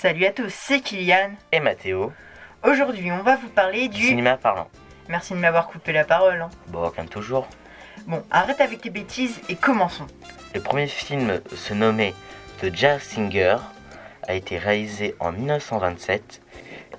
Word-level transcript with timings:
Salut 0.00 0.24
à 0.24 0.32
tous, 0.32 0.48
c'est 0.48 0.80
Kylian. 0.80 1.32
Et 1.52 1.60
Mathéo, 1.60 2.10
Aujourd'hui, 2.64 3.12
on 3.12 3.22
va 3.22 3.36
vous 3.36 3.50
parler 3.50 3.88
du. 3.88 4.02
cinéma 4.02 4.38
parlant. 4.38 4.66
Merci 5.10 5.34
de 5.34 5.38
m'avoir 5.38 5.68
coupé 5.68 5.92
la 5.92 6.04
parole. 6.04 6.40
hein. 6.40 6.48
Bon, 6.68 6.88
comme 6.88 7.06
toujours. 7.06 7.46
Bon, 8.06 8.24
arrête 8.30 8.62
avec 8.62 8.80
tes 8.80 8.88
bêtises 8.88 9.42
et 9.50 9.56
commençons. 9.56 10.06
Le 10.54 10.62
premier 10.62 10.86
film 10.86 11.42
se 11.54 11.74
nommait 11.74 12.14
The 12.62 12.74
Jazz 12.74 13.02
Singer 13.02 13.58
a 14.26 14.32
été 14.32 14.56
réalisé 14.56 15.16
en 15.20 15.32
1927 15.32 16.40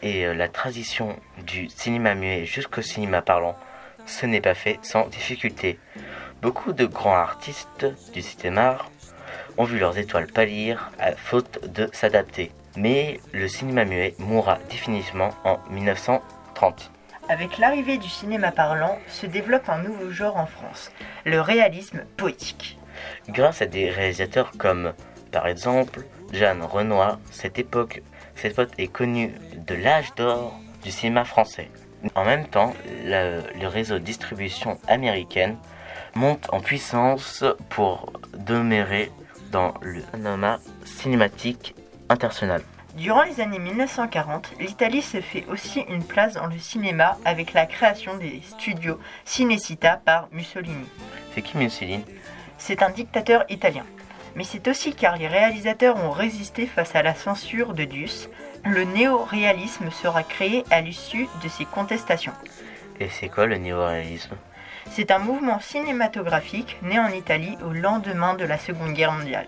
et 0.04 0.28
euh, 0.28 0.36
la 0.36 0.48
transition 0.48 1.16
du 1.44 1.70
cinéma 1.70 2.14
muet 2.14 2.46
jusqu'au 2.46 2.84
cinéma 2.84 3.24
parlant, 3.24 3.58
ce 4.06 4.28
n'est 4.28 4.42
pas 4.42 4.54
fait 4.54 4.78
sans 4.84 5.08
difficulté. 5.08 5.80
Beaucoup 6.44 6.72
de 6.72 6.86
grands 6.86 7.16
artistes 7.18 7.88
du 8.14 8.22
cinéma 8.22 8.78
ont 9.58 9.64
vu 9.64 9.80
leurs 9.80 9.98
étoiles 9.98 10.28
pâlir 10.28 10.92
à 11.00 11.14
faute 11.16 11.66
de 11.68 11.90
s'adapter. 11.94 12.52
Mais 12.78 13.20
le 13.34 13.48
cinéma 13.48 13.86
muet 13.86 14.16
mourra 14.20 14.58
définitivement 14.70 15.30
en 15.44 15.60
1930. 15.70 16.92
Avec 17.30 17.58
l'arrivée 17.58 17.98
du 17.98 18.10
cinéma 18.10 18.52
parlant, 18.52 18.98
se 19.08 19.26
développe 19.26 19.70
un 19.70 19.84
nouveau 19.84 20.10
genre 20.12 20.38
en 20.38 20.46
France, 20.46 20.92
le 21.26 21.40
réalisme 21.40 22.04
poétique. 22.18 22.78
Grâce 23.30 23.62
à 23.62 23.66
des 23.66 23.90
réalisateurs 23.90 24.52
comme, 24.58 24.94
par 25.32 25.48
exemple, 25.48 26.06
Jeanne 26.34 26.62
Renoir, 26.62 27.20
cette 27.32 27.60
époque, 27.60 28.02
cette 28.36 28.54
époque 28.54 28.72
est 28.78 28.88
connue 28.88 29.34
de 29.56 29.76
l'âge 29.76 30.14
d'or 30.16 30.60
du 30.84 30.92
cinéma 30.92 31.24
français. 31.24 31.70
En 32.16 32.26
même 32.26 32.48
temps, 32.48 32.74
le, 33.06 33.42
le 33.60 33.68
réseau 33.68 33.96
de 33.96 34.04
distribution 34.04 34.80
américaine 34.88 35.58
monte 36.16 36.48
en 36.52 36.60
puissance 36.60 37.44
pour 37.70 38.12
demeurer 38.34 39.12
dans 39.52 39.74
le 39.82 40.02
panorama 40.02 40.60
cinématique 40.84 41.76
Durant 42.96 43.24
les 43.24 43.40
années 43.40 43.60
1940, 43.60 44.54
l'Italie 44.60 45.02
se 45.02 45.22
fait 45.22 45.46
aussi 45.50 45.80
une 45.88 46.04
place 46.04 46.34
dans 46.34 46.48
le 46.48 46.58
cinéma 46.58 47.18
avec 47.24 47.54
la 47.54 47.66
création 47.66 48.18
des 48.18 48.42
studios 48.46 49.00
Cinecittà 49.24 50.02
par 50.04 50.28
Mussolini. 50.32 50.86
C'est 51.34 51.42
qui 51.42 51.58
Mussolini? 51.58 52.04
C'est 52.58 52.84
un 52.84 52.90
dictateur 52.90 53.46
italien. 53.50 53.86
Mais 54.36 54.44
c'est 54.44 54.68
aussi 54.68 54.94
car 54.94 55.18
les 55.18 55.28
réalisateurs 55.28 55.98
ont 56.04 56.12
résisté 56.12 56.66
face 56.66 56.96
à 56.96 57.02
la 57.02 57.16
censure 57.16 57.74
de 57.74 57.86
Duce. 57.86 58.30
Le 58.66 58.84
néo-réalisme 58.84 59.90
sera 59.90 60.24
créé 60.24 60.64
à 60.70 60.82
l'issue 60.82 61.28
de 61.44 61.50
ces 61.50 61.66
contestations. 61.66 62.34
Et 63.00 63.10
c'est 63.10 63.30
quoi 63.30 63.46
le 63.46 63.58
néo-réalisme? 63.58 64.36
C'est 64.90 65.12
un 65.12 65.20
mouvement 65.20 65.60
cinématographique 65.60 66.78
né 66.82 67.00
en 67.00 67.10
Italie 67.10 67.58
au 67.66 67.72
lendemain 67.72 68.34
de 68.34 68.44
la 68.44 68.58
Seconde 68.58 68.94
Guerre 68.94 69.14
mondiale, 69.14 69.48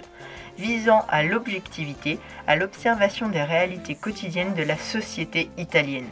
visant 0.57 1.05
à 1.09 1.23
l'objectivité, 1.23 2.19
à 2.47 2.55
l'observation 2.55 3.27
des 3.29 3.43
réalités 3.43 3.95
quotidiennes 3.95 4.53
de 4.53 4.63
la 4.63 4.77
société 4.77 5.49
italienne. 5.57 6.07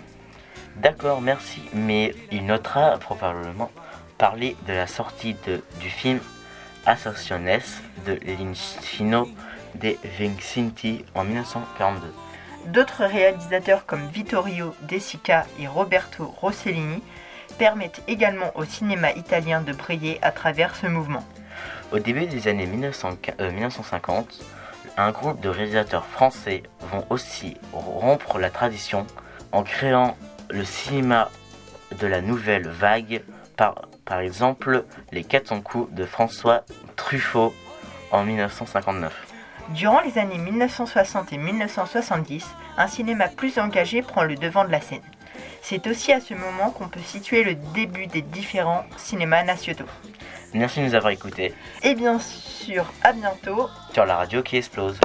D'accord, 0.77 1.21
merci, 1.21 1.61
mais 1.73 2.13
il 2.31 2.45
notera 2.45 2.97
probablement 2.97 3.71
parler 4.17 4.55
de 4.67 4.73
la 4.73 4.87
sortie 4.87 5.35
de- 5.45 5.63
du 5.79 5.89
film 5.89 6.19
Assassines 6.85 7.59
de 8.05 8.19
Lincino 8.39 9.27
de 9.75 9.95
Vincenti 10.19 11.05
en 11.13 11.23
1942. 11.23 12.13
D'autres 12.67 13.05
réalisateurs 13.05 13.85
comme 13.85 14.07
Vittorio 14.09 14.75
De 14.83 14.99
Sica 14.99 15.45
et 15.59 15.67
Roberto 15.67 16.25
Rossellini 16.41 17.01
permettent 17.57 18.01
également 18.07 18.51
au 18.55 18.65
cinéma 18.65 19.11
italien 19.11 19.61
de 19.61 19.73
briller 19.73 20.19
à 20.21 20.31
travers 20.31 20.75
ce 20.75 20.87
mouvement. 20.87 21.23
Au 21.91 21.99
début 21.99 22.25
des 22.25 22.47
années 22.47 22.67
1900 22.67 23.17
euh, 23.41 23.51
1950, 23.51 24.39
un 24.95 25.11
groupe 25.11 25.41
de 25.41 25.49
réalisateurs 25.49 26.05
français 26.05 26.63
vont 26.79 27.05
aussi 27.09 27.57
rompre 27.73 28.39
la 28.39 28.49
tradition 28.49 29.05
en 29.51 29.63
créant 29.63 30.15
le 30.49 30.63
cinéma 30.63 31.29
de 31.99 32.07
la 32.07 32.21
nouvelle 32.21 32.69
vague, 32.69 33.23
par, 33.57 33.89
par 34.05 34.21
exemple 34.21 34.85
Les 35.11 35.25
400 35.25 35.61
coups 35.61 35.93
de 35.93 36.05
François 36.05 36.63
Truffaut 36.95 37.53
en 38.11 38.23
1959. 38.23 39.27
Durant 39.75 39.99
les 39.99 40.17
années 40.17 40.37
1960 40.37 41.33
et 41.33 41.37
1970, 41.37 42.47
un 42.77 42.87
cinéma 42.87 43.27
plus 43.27 43.59
engagé 43.59 44.01
prend 44.01 44.23
le 44.23 44.35
devant 44.35 44.63
de 44.63 44.71
la 44.71 44.79
scène. 44.79 45.01
C'est 45.61 45.85
aussi 45.87 46.11
à 46.11 46.19
ce 46.19 46.33
moment 46.33 46.71
qu'on 46.71 46.89
peut 46.89 46.99
situer 46.99 47.43
le 47.43 47.55
début 47.73 48.07
des 48.07 48.21
différents 48.21 48.83
cinémas 48.97 49.43
nationaux. 49.43 49.85
Merci 50.53 50.79
de 50.79 50.85
nous 50.85 50.95
avoir 50.95 51.11
écoutés 51.11 51.53
Et 51.81 51.95
bien 51.95 52.19
sûr, 52.19 52.91
à 53.03 53.13
bientôt 53.13 53.69
sur 53.93 54.05
la 54.05 54.17
radio 54.17 54.41
qui 54.43 54.57
explose. 54.57 54.99